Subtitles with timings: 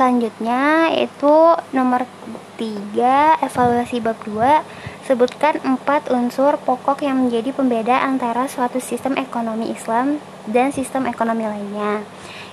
[0.00, 2.08] Selanjutnya itu nomor
[2.56, 4.64] 3 evaluasi bab 2
[5.04, 10.16] sebutkan empat unsur pokok yang menjadi pembeda antara suatu sistem ekonomi Islam
[10.48, 12.00] dan sistem ekonomi lainnya.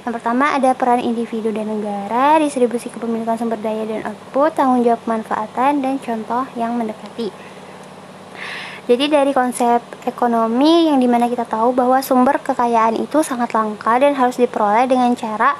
[0.04, 5.00] Yang pertama ada peran individu dan negara, distribusi kepemilikan sumber daya dan output, tanggung jawab
[5.07, 7.32] manfaatan, dan contoh yang mendekati.
[8.91, 13.95] Jadi dari konsep ekonomi yang di mana kita tahu bahwa sumber kekayaan itu sangat langka
[14.04, 15.55] dan harus diperoleh dengan cara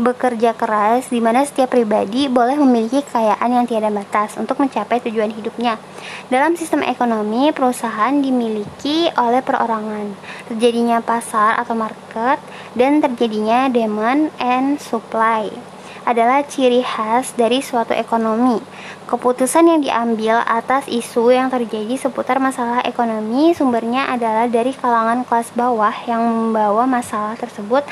[0.00, 5.32] bekerja keras di mana setiap pribadi boleh memiliki kekayaan yang tiada batas untuk mencapai tujuan
[5.32, 5.76] hidupnya.
[6.32, 10.16] Dalam sistem ekonomi, perusahaan dimiliki oleh perorangan.
[10.48, 12.40] Terjadinya pasar atau market
[12.72, 15.50] dan terjadinya demand and supply
[16.02, 18.58] adalah ciri khas dari suatu ekonomi.
[19.06, 25.52] Keputusan yang diambil atas isu yang terjadi seputar masalah ekonomi sumbernya adalah dari kalangan kelas
[25.54, 27.86] bawah yang membawa masalah tersebut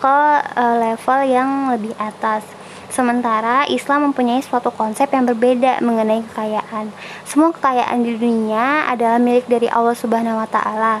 [0.00, 0.16] ke
[0.56, 2.46] uh, level yang lebih atas.
[2.90, 6.90] Sementara Islam mempunyai suatu konsep yang berbeda mengenai kekayaan.
[7.22, 10.98] Semua kekayaan di dunia adalah milik dari Allah Subhanahu wa taala.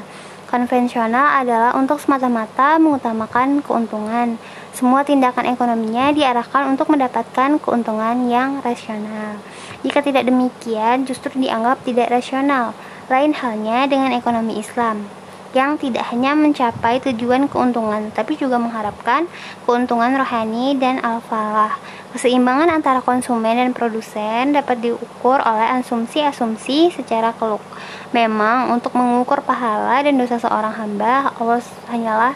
[0.50, 4.34] Konvensional adalah untuk semata-mata mengutamakan keuntungan.
[4.74, 9.38] Semua tindakan ekonominya diarahkan untuk mendapatkan keuntungan yang rasional.
[9.86, 12.74] Jika tidak demikian, justru dianggap tidak rasional.
[13.06, 15.06] Lain halnya dengan ekonomi Islam
[15.54, 19.30] yang tidak hanya mencapai tujuan keuntungan, tapi juga mengharapkan
[19.66, 21.78] keuntungan rohani dan al-falah.
[22.10, 27.62] Keseimbangan antara konsumen dan produsen dapat diukur oleh asumsi-asumsi secara keluk.
[28.10, 32.34] Memang untuk mengukur pahala dan dosa seorang hamba, Allah hanyalah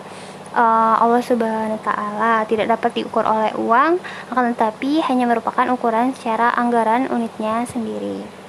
[0.55, 3.98] uh, Allah Subhanahu wa taala tidak dapat diukur oleh uang,
[4.31, 8.44] akan tetapi hanya merupakan ukuran secara anggaran unitnya sendiri.